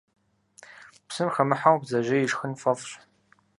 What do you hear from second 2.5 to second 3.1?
фӀэфӀщ.